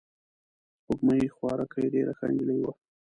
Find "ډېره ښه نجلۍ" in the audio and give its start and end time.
1.93-2.59